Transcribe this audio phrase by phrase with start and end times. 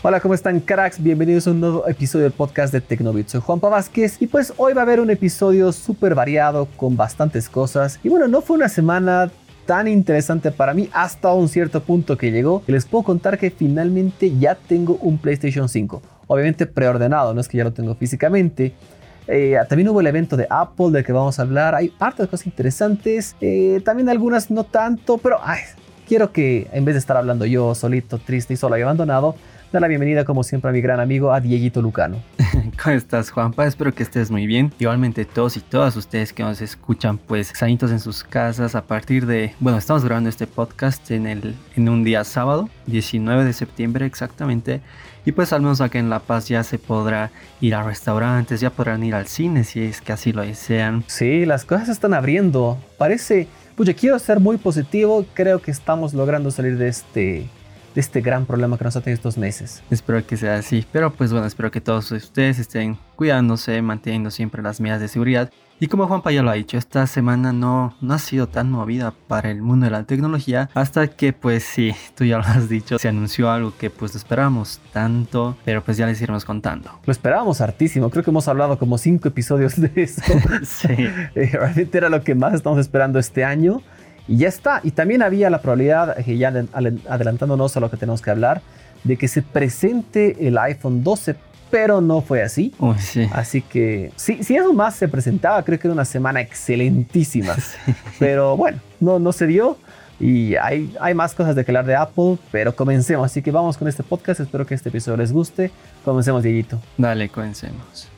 [0.00, 1.02] Hola, ¿cómo están cracks?
[1.02, 3.26] Bienvenidos a un nuevo episodio del podcast de Tecnobit.
[3.26, 7.48] Soy Juanpa Vázquez y pues hoy va a haber un episodio súper variado con bastantes
[7.48, 7.98] cosas.
[8.04, 9.28] Y bueno, no fue una semana
[9.66, 12.62] tan interesante para mí hasta un cierto punto que llegó.
[12.68, 16.00] Les puedo contar que finalmente ya tengo un PlayStation 5.
[16.28, 18.74] Obviamente preordenado, no es que ya lo tengo físicamente.
[19.26, 21.74] Eh, también hubo el evento de Apple del que vamos a hablar.
[21.74, 23.34] Hay hartas cosas interesantes.
[23.40, 25.40] Eh, también algunas no tanto, pero
[26.06, 29.34] quiero que en vez de estar hablando yo solito, triste y solo y abandonado,
[29.72, 32.22] dar la bienvenida como siempre a mi gran amigo, a Dieguito Lucano.
[32.82, 33.66] ¿Cómo estás, Juanpa?
[33.66, 34.72] Espero que estés muy bien.
[34.78, 39.26] Igualmente todos y todas ustedes que nos escuchan, pues, sanitos en sus casas a partir
[39.26, 39.54] de...
[39.60, 44.80] Bueno, estamos grabando este podcast en, el, en un día sábado, 19 de septiembre exactamente.
[45.26, 48.70] Y pues al menos acá en La Paz ya se podrá ir a restaurantes, ya
[48.70, 51.04] podrán ir al cine si es que así lo desean.
[51.06, 52.78] Sí, las cosas están abriendo.
[52.96, 53.48] Parece...
[53.76, 55.24] Pues quiero ser muy positivo.
[55.34, 57.48] Creo que estamos logrando salir de este
[57.98, 59.82] de este gran problema que nos ha tenido estos meses.
[59.90, 64.62] Espero que sea así, pero pues bueno, espero que todos ustedes estén cuidándose, manteniendo siempre
[64.62, 65.50] las medidas de seguridad.
[65.80, 69.12] Y como Juanpa ya lo ha dicho, esta semana no, no ha sido tan movida
[69.26, 73.00] para el mundo de la tecnología hasta que pues sí, tú ya lo has dicho,
[73.00, 77.00] se anunció algo que pues esperábamos tanto, pero pues ya les iremos contando.
[77.04, 80.22] Lo esperábamos hartísimo, creo que hemos hablado como cinco episodios de eso.
[80.62, 80.86] sí.
[81.34, 83.82] Eh, realmente era lo que más estamos esperando este año.
[84.28, 84.80] Y ya está.
[84.84, 86.52] Y también había la probabilidad, que ya
[87.08, 88.60] adelantándonos a lo que tenemos que hablar,
[89.04, 91.34] de que se presente el iPhone 12,
[91.70, 92.74] pero no fue así.
[93.32, 97.56] Así que si, si eso más se presentaba, creo que era una semana excelentísima.
[98.18, 99.78] Pero bueno, no, no se dio.
[100.20, 103.24] Y hay, hay más cosas de que hablar de Apple, pero comencemos.
[103.24, 104.40] Así que vamos con este podcast.
[104.40, 105.70] Espero que este episodio les guste.
[106.04, 106.80] Comencemos, Dieguito.
[106.96, 108.08] Dale, comencemos.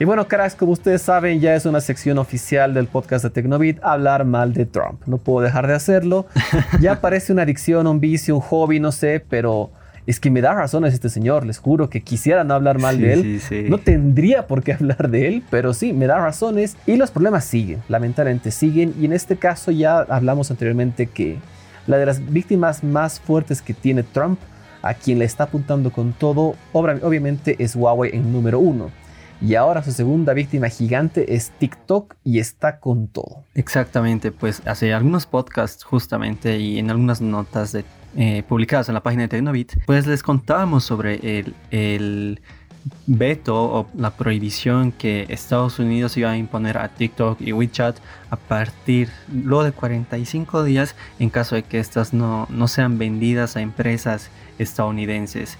[0.00, 3.80] Y bueno, cracks, como ustedes saben, ya es una sección oficial del podcast de Tecnobit
[3.82, 5.02] hablar mal de Trump.
[5.04, 6.24] No puedo dejar de hacerlo.
[6.80, 9.70] Ya parece una adicción, un vicio, un hobby, no sé, pero
[10.06, 11.44] es que me da razones este señor.
[11.44, 13.42] Les juro que quisiera no hablar mal de él.
[13.68, 16.78] No tendría por qué hablar de él, pero sí, me da razones.
[16.86, 18.94] Y los problemas siguen, lamentablemente siguen.
[18.98, 21.36] Y en este caso ya hablamos anteriormente que
[21.86, 24.40] la de las víctimas más fuertes que tiene Trump,
[24.80, 28.90] a quien le está apuntando con todo, obviamente es Huawei en número uno.
[29.40, 33.44] Y ahora su segunda víctima gigante es TikTok y está con todo.
[33.54, 37.76] Exactamente, pues hace algunos podcasts justamente y en algunas notas
[38.16, 42.40] eh, publicadas en la página de Tecnobit, pues les contábamos sobre el, el
[43.06, 47.96] veto o la prohibición que Estados Unidos iba a imponer a TikTok y WeChat
[48.30, 53.56] a partir luego de 45 días en caso de que estas no, no sean vendidas
[53.56, 55.58] a empresas estadounidenses.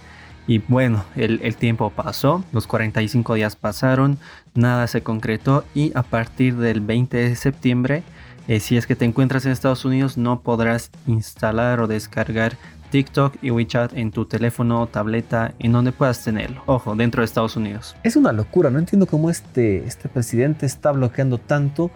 [0.51, 4.19] Y bueno, el, tiempo pasó, los 45 días pasaron,
[4.53, 8.03] nada se concretó y a partir del 20 de septiembre,
[8.49, 12.57] eh, si es que te encuentras en Estados Unidos, no podrás instalar o descargar
[12.91, 16.65] TikTok y WeChat en tu teléfono o tableta en donde puedas tenerlo.
[16.67, 17.95] Ojo, dentro de Estados Unidos.
[18.03, 21.93] Es una locura, no entiendo cómo este, este presidente está bloqueando tanto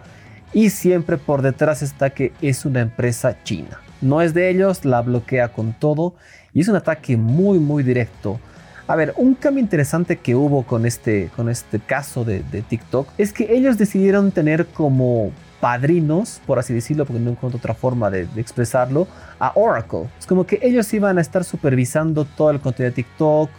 [0.53, 3.81] y siempre por detrás está que es una empresa china.
[3.99, 6.15] No es de ellos, la bloquea con todo
[6.55, 8.39] y es un ataque muy, muy directo.
[8.87, 13.33] A ver, un cambio interesante que hubo con este, con este caso de, TikTok es
[13.33, 18.27] que ellos decidieron tener como padrinos, por así decirlo, porque no encuentro otra forma de,
[18.37, 19.05] expresarlo,
[19.37, 20.07] a Oracle.
[20.17, 23.49] Es como que ellos iban a estar supervisando todo el contenido de TikTok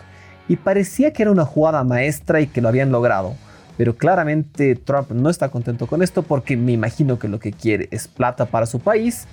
[0.49, 3.35] y parecía que era una jugada maestra y que lo habían logrado.
[3.77, 7.89] Pero claramente Trump no está contento con esto porque me imagino que lo que quiere
[7.91, 9.27] es plata para su país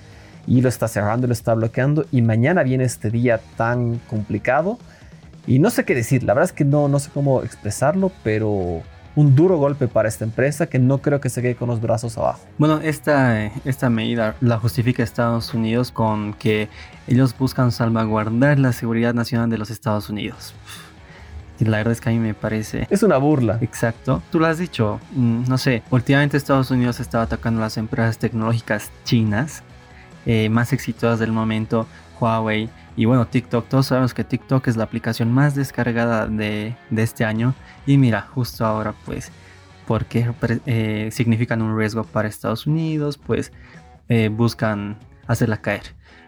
[0.46, 4.78] y lo está cerrando, lo está bloqueando y mañana viene este día tan complicado
[5.46, 8.82] y no sé qué decir, la verdad es que no, no sé cómo expresarlo, pero
[9.16, 12.16] un duro golpe para esta empresa que no creo que se quede con los brazos
[12.18, 12.40] abajo.
[12.58, 16.68] Bueno, esta, esta medida la justifica Estados Unidos con que
[17.06, 20.54] ellos buscan salvaguardar la seguridad nacional de los Estados Unidos.
[21.60, 22.88] Y la verdad es que a mí me parece...
[22.90, 23.58] Es una burla.
[23.60, 24.22] Exacto.
[24.32, 24.98] Tú lo has dicho.
[25.12, 29.62] Mm, no sé, últimamente Estados Unidos estaba atacando a las empresas tecnológicas chinas
[30.26, 31.86] eh, más exitosas del momento,
[32.20, 33.68] Huawei y bueno, TikTok.
[33.68, 37.54] Todos sabemos que TikTok es la aplicación más descargada de, este año
[37.86, 39.30] y mira, justo ahora pues,
[39.86, 40.32] porque
[40.66, 43.52] eh, significan un riesgo para Estados Unidos, pues
[44.08, 45.82] eh, buscan hacerla caer.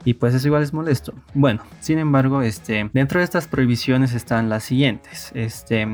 [0.04, 1.14] Y pues eso igual es molesto.
[1.34, 5.32] Bueno, sin embargo, este, dentro de estas prohibiciones están las siguientes.
[5.34, 5.88] Este,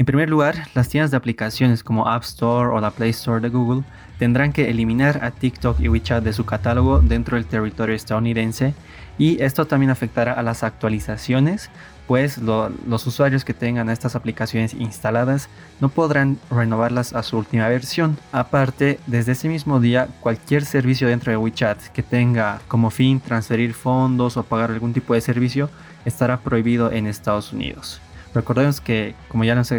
[0.00, 3.50] en primer lugar, las tiendas de aplicaciones como App Store o la Play Store de
[3.50, 3.82] Google
[4.18, 8.72] tendrán que eliminar a TikTok y WeChat de su catálogo dentro del territorio estadounidense
[9.18, 11.68] y esto también afectará a las actualizaciones
[12.06, 15.50] pues los usuarios que tengan estas aplicaciones instaladas
[15.80, 18.16] no podrán renovarlas a su última versión.
[18.32, 23.74] Aparte, desde ese mismo día, cualquier servicio dentro de WeChat que tenga como fin transferir
[23.74, 25.68] fondos o pagar algún tipo de servicio
[26.06, 28.00] estará prohibido en Estados Unidos.
[28.32, 29.70] Recordemos que, como ya les,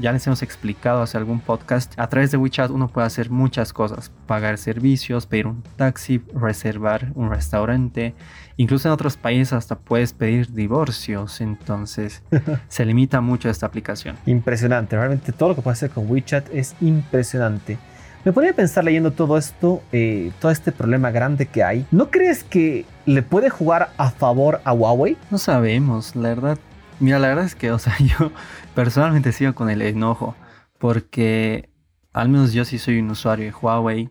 [0.00, 3.72] ya les hemos explicado hace algún podcast, a través de WeChat uno puede hacer muchas
[3.72, 4.12] cosas.
[4.26, 8.14] Pagar servicios, pedir un taxi, reservar un restaurante.
[8.58, 11.40] Incluso en otros países hasta puedes pedir divorcios.
[11.40, 12.22] Entonces
[12.68, 14.16] se limita mucho esta aplicación.
[14.26, 14.96] Impresionante.
[14.96, 17.78] Realmente todo lo que puedes hacer con WeChat es impresionante.
[18.26, 21.86] Me ponía a pensar leyendo todo esto, eh, todo este problema grande que hay.
[21.92, 25.16] ¿No crees que le puede jugar a favor a Huawei?
[25.30, 26.58] No sabemos, la verdad
[26.98, 28.32] Mira, la verdad es que, o sea, yo
[28.74, 30.34] personalmente sigo con el enojo,
[30.78, 31.70] porque
[32.12, 34.10] al menos yo sí soy un usuario de Huawei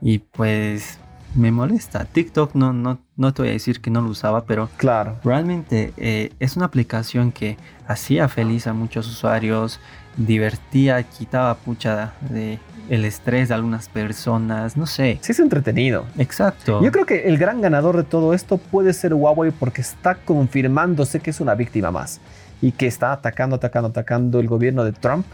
[0.00, 0.99] y pues
[1.34, 2.04] me molesta.
[2.04, 5.16] TikTok no, no, no te voy a decir que no lo usaba, pero claro.
[5.24, 7.56] realmente eh, es una aplicación que
[7.86, 9.80] hacía feliz a muchos usuarios,
[10.16, 12.58] divertía, quitaba pucha de
[12.90, 15.18] el estrés de algunas personas, no sé.
[15.22, 16.06] Sí, es entretenido.
[16.18, 16.82] Exacto.
[16.82, 21.20] Yo creo que el gran ganador de todo esto puede ser Huawei porque está confirmándose
[21.20, 22.20] que es una víctima más
[22.60, 25.24] y que está atacando, atacando, atacando el gobierno de Trump.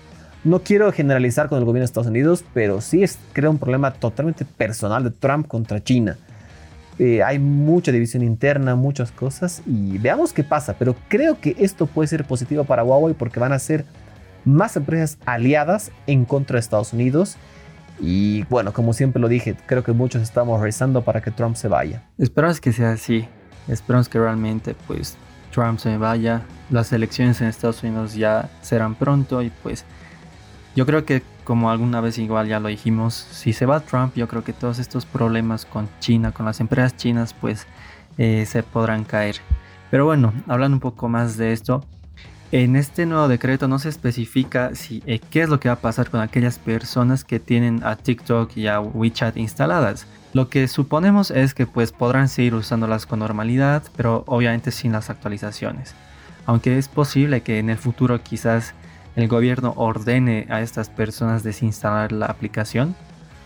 [0.46, 3.92] No quiero generalizar con el gobierno de Estados Unidos, pero sí es, crea un problema
[3.92, 6.16] totalmente personal de Trump contra China.
[7.00, 10.76] Eh, hay mucha división interna, muchas cosas y veamos qué pasa.
[10.78, 13.86] Pero creo que esto puede ser positivo para Huawei porque van a ser
[14.44, 17.36] más empresas aliadas en contra de Estados Unidos.
[17.98, 21.66] Y bueno, como siempre lo dije, creo que muchos estamos rezando para que Trump se
[21.66, 22.04] vaya.
[22.18, 23.26] Esperamos que sea así.
[23.66, 25.16] Esperamos que realmente pues
[25.52, 26.42] Trump se vaya.
[26.70, 29.84] Las elecciones en Estados Unidos ya serán pronto y pues
[30.76, 34.28] yo creo que como alguna vez igual ya lo dijimos, si se va Trump, yo
[34.28, 37.66] creo que todos estos problemas con China, con las empresas chinas, pues
[38.18, 39.36] eh, se podrán caer.
[39.90, 41.82] Pero bueno, hablando un poco más de esto,
[42.52, 45.80] en este nuevo decreto no se especifica si, eh, qué es lo que va a
[45.80, 50.06] pasar con aquellas personas que tienen a TikTok y a WeChat instaladas.
[50.34, 55.08] Lo que suponemos es que pues podrán seguir usándolas con normalidad, pero obviamente sin las
[55.08, 55.94] actualizaciones.
[56.44, 58.74] Aunque es posible que en el futuro quizás
[59.16, 62.94] el gobierno ordene a estas personas desinstalar la aplicación,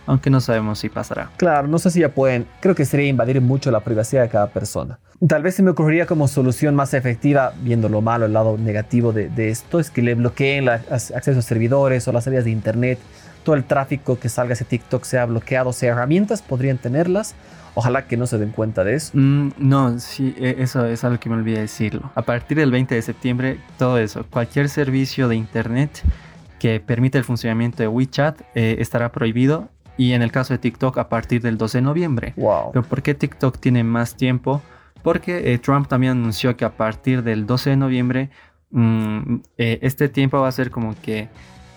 [0.05, 1.29] aunque no sabemos si pasará.
[1.37, 2.45] Claro, no sé si ya pueden.
[2.59, 4.99] Creo que sería invadir mucho la privacidad de cada persona.
[5.25, 9.13] Tal vez se me ocurriría como solución más efectiva, viendo lo malo, el lado negativo
[9.13, 12.99] de, esto, es que le bloqueen el acceso a servidores o las áreas de internet.
[13.43, 17.35] Todo el tráfico que salga ese TikTok sea bloqueado, sea herramientas, podrían tenerlas.
[17.73, 19.11] Ojalá que no se den cuenta de eso.
[19.13, 22.11] Mm, no, sí, e, eso es algo que me olvidé decirlo.
[22.15, 26.03] A partir del 20 de septiembre, todo eso, cualquier servicio de internet
[26.59, 30.97] que permite el funcionamiento de WeChat eh, estará prohibido y en el caso de TikTok
[30.97, 32.33] a partir del 12 de noviembre.
[32.37, 32.71] Wow.
[32.73, 34.61] Pero ¿por qué TikTok tiene más tiempo?
[35.01, 38.29] Porque eh, Trump también anunció que a partir del 12 de noviembre
[38.71, 41.29] mm, eh, este tiempo va a ser como que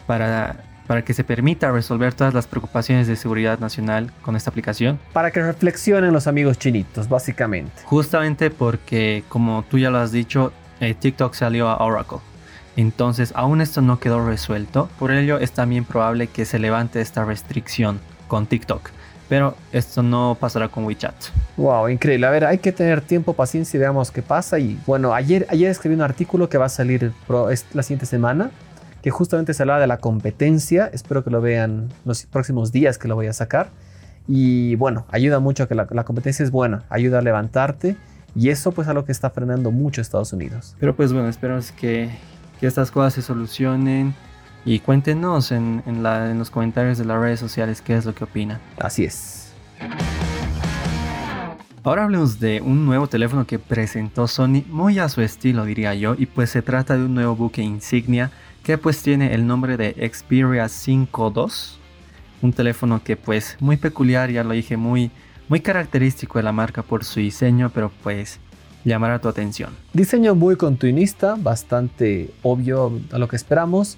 [0.06, 4.98] para, para que se permita resolver todas las preocupaciones de seguridad nacional con esta aplicación.
[5.12, 7.82] Para que reflexionen los amigos chinitos, básicamente.
[7.84, 12.18] Justamente porque, como tú ya lo has dicho, eh, TikTok salió a Oracle.
[12.76, 17.24] Entonces, aún esto no quedó resuelto, por ello es también probable que se levante esta
[17.24, 18.90] restricción con TikTok.
[19.28, 21.14] Pero esto no pasará con WeChat.
[21.56, 22.26] Wow, increíble.
[22.26, 24.58] A ver, hay que tener tiempo, paciencia y veamos qué pasa.
[24.58, 27.12] Y bueno, ayer, ayer escribí un artículo que va a salir
[27.72, 28.50] la siguiente semana,
[29.04, 30.88] que justamente se hablaba de la competencia.
[30.90, 33.68] Espero que lo vean los próximos días que lo voy a sacar.
[34.26, 37.98] Y bueno, ayuda mucho a que la, la competencia es buena, ayuda a levantarte.
[38.34, 40.74] Y eso pues a lo que está frenando mucho Estados Unidos.
[40.80, 42.08] Pero pues bueno, esperamos que,
[42.58, 44.14] que estas cosas se solucionen
[44.64, 45.82] y cuéntenos en,
[46.38, 48.58] los comentarios de las redes sociales qué es lo que opinan.
[48.78, 49.52] Así es.
[51.82, 56.14] Ahora hablemos de un nuevo teléfono que presentó Sony muy a su estilo diría yo
[56.16, 58.30] y pues se trata de un nuevo buque insignia
[58.64, 61.76] que pues tiene el nombre de Xperia 5.2
[62.42, 65.10] un teléfono que pues muy peculiar ya lo dije muy
[65.48, 68.40] muy característico de la marca por su diseño pero pues
[68.84, 73.96] llamará tu atención diseño muy continuista bastante obvio a lo que esperamos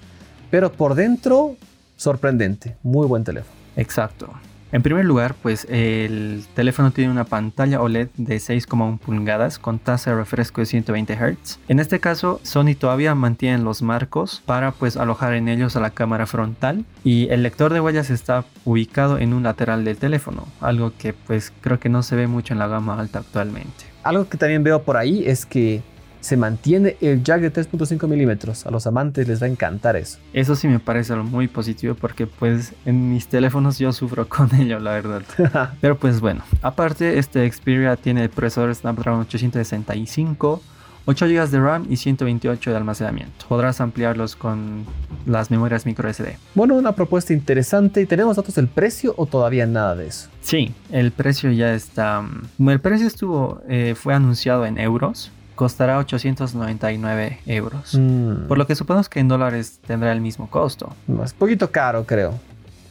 [0.49, 1.55] pero por dentro,
[1.97, 2.77] sorprendente.
[2.83, 3.53] Muy buen teléfono.
[3.75, 4.29] Exacto.
[4.73, 10.11] En primer lugar, pues el teléfono tiene una pantalla OLED de 6,1 pulgadas con tasa
[10.11, 11.59] de refresco de 120 Hz.
[11.69, 15.91] En este caso, Sony todavía mantiene los marcos para pues alojar en ellos a la
[15.91, 20.91] cámara frontal y el lector de huellas está ubicado en un lateral del teléfono, algo
[20.97, 23.85] que pues creo que no se ve mucho en la gama alta actualmente.
[24.03, 25.81] Algo que también veo por ahí es que
[26.21, 28.65] se mantiene el jack de 3.5 milímetros.
[28.65, 30.19] A los amantes les va a encantar eso.
[30.33, 34.53] Eso sí me parece algo muy positivo porque pues en mis teléfonos yo sufro con
[34.55, 35.21] ello, la verdad.
[35.81, 40.61] Pero pues bueno, aparte este Xperia tiene el procesador Snapdragon 865,
[41.09, 43.45] 8 GB de RAM y 128 de almacenamiento.
[43.47, 44.83] Podrás ampliarlos con
[45.25, 46.37] las memorias micro SD.
[46.53, 48.01] Bueno, una propuesta interesante.
[48.01, 50.27] ¿Y tenemos datos del precio o todavía nada de eso?
[50.41, 52.21] Sí, el precio ya está.
[52.57, 55.31] mm, El precio estuvo, eh, fue anunciado en euros.
[55.57, 57.95] Costará 899 euros.
[57.95, 60.95] Mm, Por lo que suponemos que en dólares tendrá el mismo costo.
[61.23, 62.35] Es poquito caro, creo.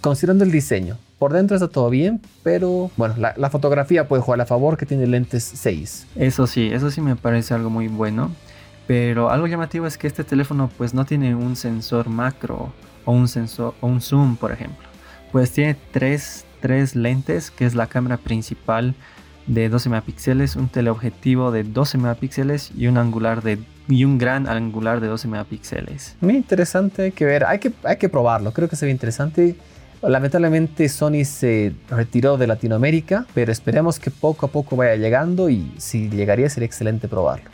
[0.01, 0.99] Considerando el diseño.
[1.21, 4.85] Por dentro está todo bien, pero bueno, la, la fotografía puede jugar a favor que
[4.85, 6.09] tiene lentes 6.
[6.17, 8.33] Eso sí, eso sí me parece algo muy bueno.
[8.89, 12.73] Pero algo llamativo es que este teléfono pues no tiene un sensor macro
[13.05, 14.87] o un sensor o un zoom, por ejemplo.
[15.31, 18.95] Pues tiene tres, tres lentes, que es la cámara principal
[19.47, 24.49] de 12 megapíxeles, un teleobjetivo de 12 megapíxeles y un angular de y un gran
[24.49, 26.17] angular de 12 megapíxeles.
[26.21, 29.57] Muy interesante, que ver, hay que, hay que probarlo, creo que se interesante.
[30.03, 35.73] Lamentablemente Sony se retiró de Latinoamérica, pero esperemos que poco a poco vaya llegando y
[35.79, 37.51] si llegaría sería excelente probarlo.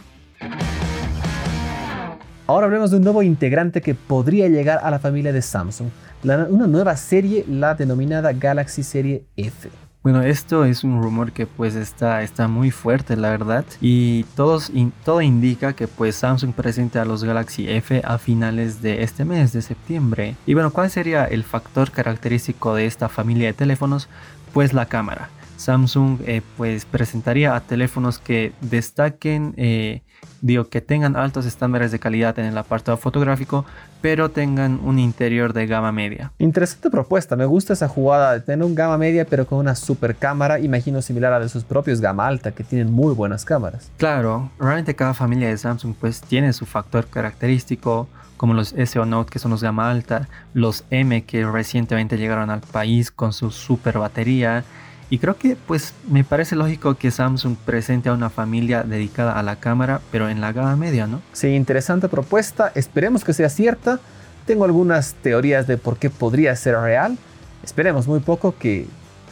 [2.47, 5.89] Ahora hablemos de un nuevo integrante que podría llegar a la familia de Samsung,
[6.25, 9.71] una nueva serie, la denominada Galaxy Serie F.
[10.03, 13.65] Bueno, esto es un rumor que pues está, está muy fuerte, la verdad.
[13.81, 14.73] Y todos,
[15.05, 19.53] todo indica que pues Samsung presenta a los Galaxy F a finales de este mes,
[19.53, 20.35] de septiembre.
[20.45, 24.09] Y bueno, ¿cuál sería el factor característico de esta familia de teléfonos?
[24.53, 25.31] Pues la cámara.
[25.63, 30.03] Samsung eh, pues presentaría a teléfonos que destaquen, eh,
[30.41, 33.65] digo, que tengan altos estándares de calidad en el apartado fotográfico,
[34.01, 36.33] pero tengan un interior de gama media.
[36.39, 40.17] Interesante propuesta, me gusta esa jugada de tener un gama media pero con una super
[40.17, 43.91] cámara, imagino similar a de sus propios gama alta que tienen muy buenas cámaras.
[43.97, 49.31] Claro, realmente cada familia de Samsung pues tiene su factor característico, como los SO Note
[49.31, 53.99] que son los gama alta, los M que recientemente llegaron al país con su super
[53.99, 54.65] batería.
[55.13, 59.43] Y creo que pues me parece lógico que Samsung presente a una familia dedicada a
[59.43, 61.21] la cámara, pero en la gama media, ¿no?
[61.35, 64.01] Sí, interesante propuesta, esperemos que sea cierta.
[64.47, 67.19] Tengo algunas teorías de por qué podría ser real.
[67.63, 68.87] Esperemos muy poco que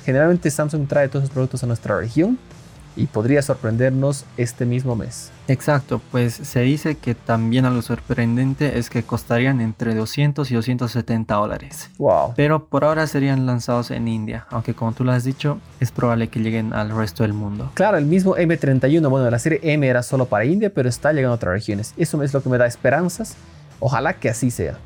[0.04, 2.38] generalmente Samsung trae todos sus productos a nuestra región
[2.96, 5.30] y podría sorprendernos este mismo mes.
[5.48, 11.34] Exacto, pues se dice que también algo sorprendente es que costarían entre 200 y 270
[11.34, 11.90] dólares.
[11.98, 12.34] Wow.
[12.36, 16.28] Pero por ahora serían lanzados en India, aunque como tú lo has dicho, es probable
[16.28, 17.70] que lleguen al resto del mundo.
[17.74, 21.32] Claro, el mismo M31, bueno, la serie M era solo para India, pero está llegando
[21.32, 21.94] a otras regiones.
[21.96, 23.36] Eso es lo que me da esperanzas.
[23.80, 24.78] Ojalá que así sea.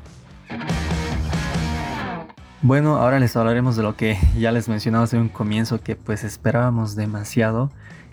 [2.61, 6.23] Bueno, ahora les hablaremos de lo que ya les mencionamos en un comienzo que pues
[6.23, 7.69] esperábamos demasiado.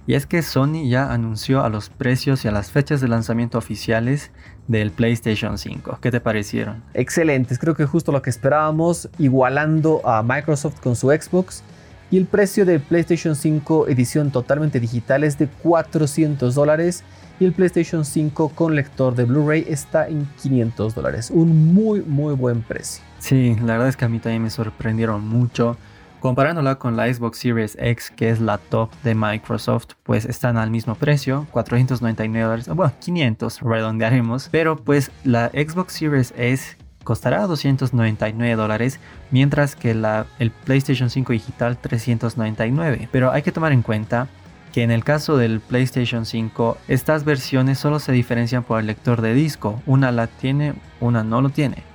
[0.06, 3.56] Y es que Sony ya anunció a los precios y a las fechas de lanzamiento
[3.56, 4.32] oficiales
[4.66, 5.98] del PlayStation 5.
[6.00, 6.82] ¿Qué te parecieron?
[6.94, 11.62] Excelentes, creo que justo lo que esperábamos, igualando a Microsoft con su Xbox.
[12.10, 17.04] Y el precio del PlayStation 5 edición totalmente digital es de 400 dólares.
[17.40, 21.30] Y el PlayStation 5 con lector de Blu-ray está en 500 dólares.
[21.30, 23.02] Un muy, muy buen precio.
[23.18, 25.78] Sí, la verdad es que a mí también me sorprendieron mucho.
[26.22, 30.70] Comparándola con la Xbox Series X, que es la top de Microsoft, pues están al
[30.70, 38.54] mismo precio, 499 dólares, bueno, 500 redondearemos, pero pues la Xbox Series S costará 299
[38.54, 39.00] dólares,
[39.32, 43.08] mientras que la, el PlayStation 5 digital 399.
[43.10, 44.28] Pero hay que tomar en cuenta
[44.72, 49.22] que en el caso del PlayStation 5, estas versiones solo se diferencian por el lector
[49.22, 51.91] de disco, una la tiene, una no lo tiene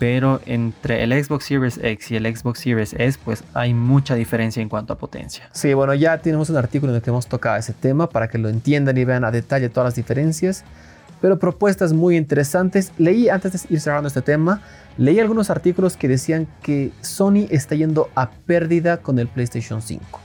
[0.00, 4.62] pero entre el Xbox Series X y el Xbox Series S pues hay mucha diferencia
[4.62, 5.46] en cuanto a potencia.
[5.52, 8.38] Sí, bueno, ya tenemos un artículo en el que hemos tocado ese tema para que
[8.38, 10.64] lo entiendan y vean a detalle todas las diferencias.
[11.20, 12.92] Pero propuestas muy interesantes.
[12.96, 14.62] Leí, antes de ir cerrando este tema,
[14.96, 20.18] leí algunos artículos que decían que Sony está yendo a pérdida con el PlayStation 5.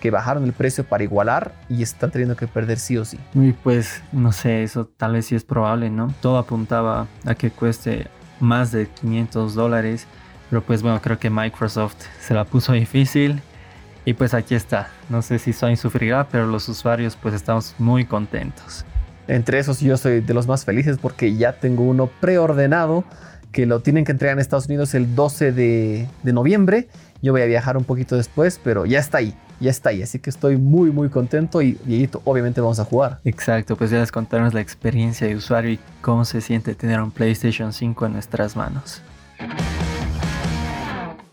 [0.00, 3.18] Que bajaron el precio para igualar y están teniendo que perder sí o sí.
[3.34, 6.14] Y pues no sé, eso tal vez sí es probable, ¿no?
[6.20, 8.06] Todo apuntaba a que cueste
[8.40, 10.06] más de 500 dólares.
[10.50, 13.40] Pero pues bueno, creo que Microsoft se la puso difícil.
[14.04, 14.90] Y pues aquí está.
[15.08, 18.84] No sé si Sony sufrirá, pero los usuarios pues estamos muy contentos.
[19.28, 23.04] Entre esos yo soy de los más felices porque ya tengo uno preordenado
[23.56, 26.88] que lo tienen que entregar en Estados Unidos el 12 de, de noviembre.
[27.22, 30.02] Yo voy a viajar un poquito después, pero ya está ahí, ya está ahí.
[30.02, 31.78] Así que estoy muy, muy contento y,
[32.24, 33.18] obviamente vamos a jugar.
[33.24, 37.10] Exacto, pues ya les contamos la experiencia de usuario y cómo se siente tener un
[37.10, 39.00] PlayStation 5 en nuestras manos.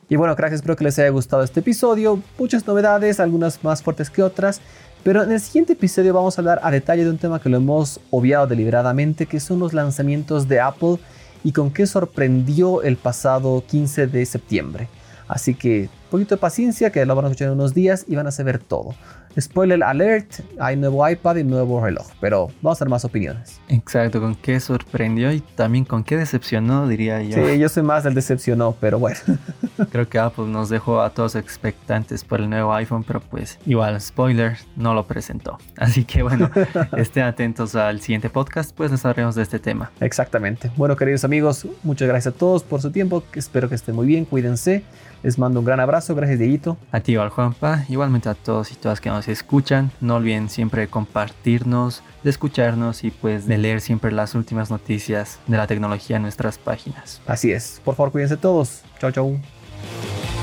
[0.08, 2.22] Y bueno, cracks, espero que les haya gustado este episodio.
[2.40, 4.62] Muchas novedades, algunas más fuertes que otras.
[5.04, 7.58] Pero en el siguiente episodio vamos a hablar a detalle de un tema que lo
[7.58, 11.00] hemos obviado deliberadamente, que son los lanzamientos de Apple
[11.44, 14.88] y con qué sorprendió el pasado 15 de septiembre.
[15.28, 18.28] Así que poquito de paciencia, que lo van a escuchar en unos días y van
[18.28, 18.94] a saber todo.
[19.40, 23.60] Spoiler alert, hay nuevo iPad y nuevo reloj, pero vamos a dar más opiniones.
[23.68, 27.36] Exacto, con qué sorprendió y también con qué decepcionó, diría yo.
[27.36, 29.18] Sí, yo soy más del decepcionó, pero bueno.
[29.92, 34.00] Creo que Apple nos dejó a todos expectantes por el nuevo iPhone, pero pues igual,
[34.00, 35.58] spoiler, no lo presentó.
[35.78, 36.50] Así que bueno,
[36.98, 39.92] estén atentos al siguiente podcast, pues les hablaremos de este tema.
[40.00, 40.72] Exactamente.
[40.78, 43.24] Bueno, queridos amigos, muchas gracias a todos por su tiempo.
[43.34, 44.84] Espero que estén muy bien, cuídense.
[45.24, 46.78] Les mando un gran abrazo, gracias Dieguito.
[46.92, 49.90] A ti, al Juanpa, igualmente a todos y todas que nos escuchan.
[50.02, 55.56] No olviden siempre compartirnos, de escucharnos y pues de leer siempre las últimas noticias de
[55.56, 57.22] la tecnología en nuestras páginas.
[57.26, 58.82] Así es, por favor cuídense todos.
[59.00, 60.43] Chao, chao.